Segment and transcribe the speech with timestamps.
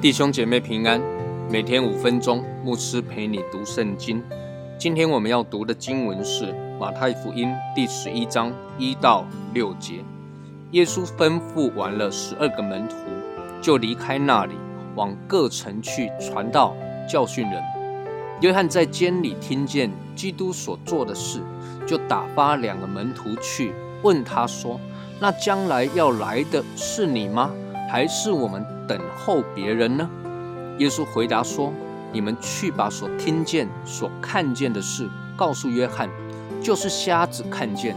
[0.00, 0.98] 弟兄姐妹平安，
[1.50, 4.22] 每天五分钟，牧师陪你读圣经。
[4.78, 10.02] 今天我们要读的经文是马太福音第十一章一到六节。
[10.70, 12.96] 耶稣吩咐完了十二个门徒，
[13.60, 14.54] 就离开那里，
[14.96, 16.74] 往各城去传道、
[17.08, 17.62] 教训人。
[18.40, 21.40] 约翰在监里听见基督所做的事，
[21.86, 24.80] 就打发两个门徒去问他说
[25.20, 27.50] ：“那将来要来的是你吗？
[27.90, 30.10] 还是我们？”等候别人呢？
[30.78, 31.72] 耶稣回答说
[32.12, 36.10] ：“你们去把所听见、所看见的事告诉约翰，
[36.60, 37.94] 就是瞎子看见，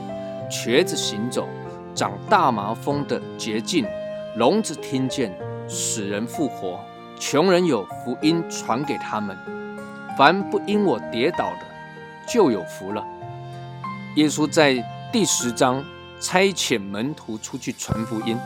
[0.51, 1.47] 瘸子行走，
[1.95, 3.87] 长大麻风的洁净，
[4.35, 5.35] 聋子听见，
[5.67, 6.79] 使人复活，
[7.19, 9.37] 穷人有福音传给他们。
[10.17, 11.65] 凡不因我跌倒的，
[12.27, 13.03] 就有福了。”
[14.15, 14.75] 耶稣在
[15.11, 15.83] 第十章
[16.19, 18.37] 差遣门徒出去传福音。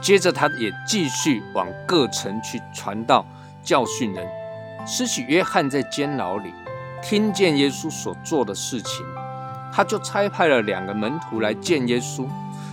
[0.00, 3.24] 接着，他也继续往各城去传道、
[3.62, 4.26] 教训人。
[4.86, 6.52] 施洗约翰在监牢里
[7.02, 9.04] 听见耶稣所做的事情，
[9.72, 12.26] 他就差派了两个门徒来见耶稣。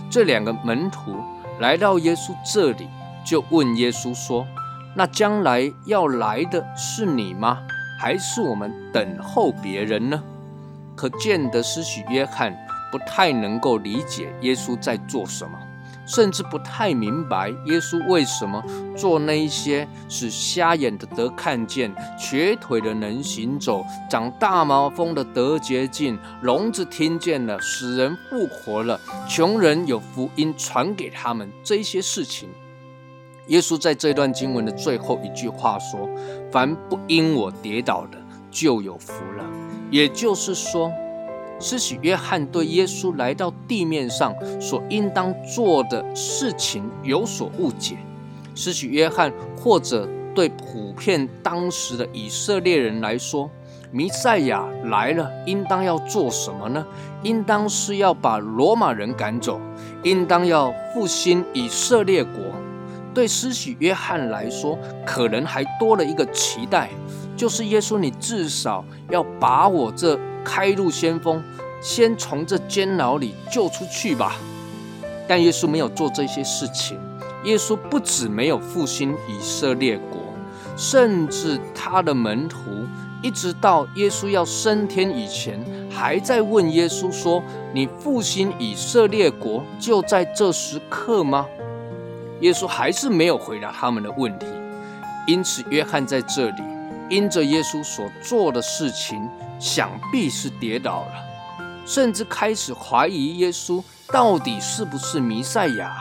[0.08, 1.16] 这两个门徒
[1.58, 2.88] 来到耶稣这里，
[3.26, 4.46] 就问耶稣说
[4.94, 7.58] ：“那将来要来的是你吗？
[8.00, 10.22] 还是我们等候别人呢？”
[10.94, 12.56] 可见得施洗约翰
[12.90, 15.58] 不太能够理解耶稣在做什么。
[16.06, 18.62] 甚至不太明白耶稣为什么
[18.96, 32.48] 做那一些使瞎眼的得看见、瘸腿的能行走、长大毛风的得洁净、聋子听见了、死人复活了、穷人有福音传给他们这些事情。
[33.48, 36.08] 耶稣在这段经文的最后一句话说
[36.50, 38.18] ：“凡不因我跌倒的，
[38.50, 39.44] 就有福了。”
[39.90, 40.92] 也就是说。
[41.58, 47.96] 施洗约翰对耶稣来到地面上所应当做的事情有所误解。
[48.54, 53.50] 施洗约翰或者对普遍当时的以色列人来说，
[53.90, 56.86] 弥赛亚来了，应当要做什么呢？
[57.22, 59.58] 应当是要把罗马人赶走，
[60.02, 62.34] 应当要复兴以色列国。
[63.16, 66.90] 对施洗约翰来说，可能还多了一个期待，
[67.34, 70.20] 就是耶稣，你至少要把我这。
[70.44, 71.42] 开路先锋，
[71.82, 74.36] 先从这监牢里救出去吧。
[75.26, 76.96] 但耶稣没有做这些事情。
[77.42, 80.20] 耶稣不止没有复兴以色列国，
[80.76, 82.58] 甚至他的门徒
[83.22, 85.58] 一直到耶稣要升天以前，
[85.90, 87.42] 还在问耶稣说
[87.74, 91.44] ：“你复兴以色列国就在这时刻吗？”
[92.40, 94.46] 耶稣还是没有回答他们的问题。
[95.26, 96.62] 因此，约翰在这里
[97.08, 99.28] 因着耶稣所做的事情。
[99.58, 101.12] 想必是跌倒了，
[101.86, 105.96] 甚至开始怀疑耶稣到底是不是弥赛亚。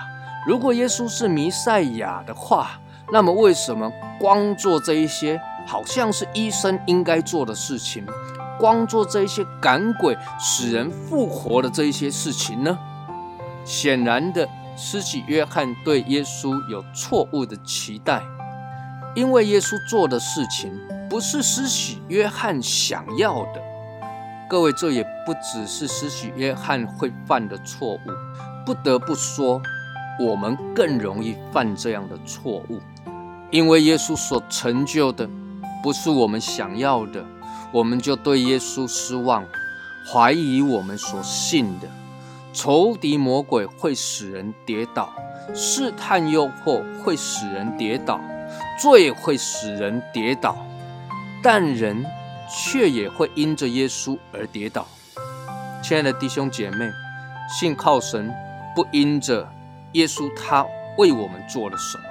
[0.45, 2.72] 如果耶稣是弥赛亚的话，
[3.13, 8.06] 那么为什么光做这一些好像是医生应该做的事情，
[8.59, 12.78] 光做这一些赶鬼、使人复活的这一些事情呢？
[13.63, 14.45] 显然的，
[14.75, 18.22] 施洗约翰对耶稣有错误的期待，
[19.16, 20.72] 因为耶稣做的事情。
[21.08, 23.62] 不是施洗约翰想要的，
[24.50, 28.00] 各位，这也不只是施洗约翰会犯的错误。
[28.66, 29.62] 不得不说，
[30.19, 32.81] 我们更容易犯这样的错误，
[33.52, 35.30] 因为耶稣所成就的
[35.84, 37.24] 不是我们想要的，
[37.72, 39.46] 我们就对耶稣失望，
[40.12, 41.88] 怀疑我们所信的。
[42.55, 45.13] 仇敌魔鬼会使人跌倒，
[45.53, 48.17] 试探诱惑会使人跌倒，
[48.81, 50.55] 罪会使人跌倒。
[51.44, 52.05] 但人
[52.49, 54.88] 却也会因着耶稣而跌倒。
[55.83, 56.89] 亲爱的弟兄姐妹，
[57.49, 58.33] 信靠神
[58.73, 59.47] 不因着
[59.91, 60.65] 耶稣他
[60.97, 62.03] 为我们做了什么，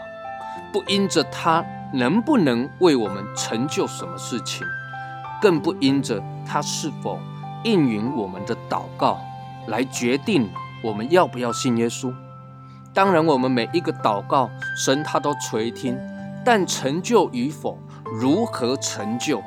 [0.70, 4.64] 不因着他能不能为我们成就什么事情，
[5.40, 7.18] 更不因着他是否
[7.64, 9.18] 应允我们的祷告
[9.66, 10.48] 来决定
[10.82, 12.12] 我们要不要信耶稣。
[12.92, 15.98] 当然，我们每一个祷告，神他都垂听，
[16.44, 17.78] 但成就与否。
[18.20, 19.42] 如何成就，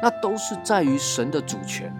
[0.00, 1.92] 那都是在于神的主权。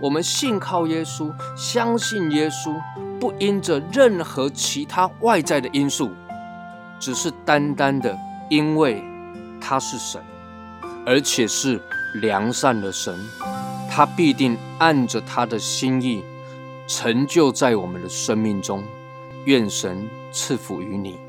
[0.00, 2.74] 我们信靠耶稣，相信耶稣，
[3.20, 6.10] 不因着任何其他外在的因素，
[6.98, 8.18] 只是单单的
[8.48, 9.04] 因为
[9.60, 10.20] 他是神，
[11.06, 11.80] 而且是
[12.14, 13.14] 良善的神，
[13.88, 16.24] 他必定按着他的心意
[16.86, 18.82] 成就在我们的生命中。
[19.44, 21.23] 愿神赐福于你。